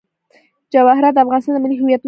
[0.73, 1.99] جواهرات د افغانستان د ملي هویت نښه ده.